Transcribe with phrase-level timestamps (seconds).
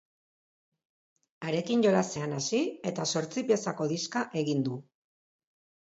[1.49, 2.63] Harekin jolasean hasi
[2.93, 4.83] eta zortzi piezako diska egin du.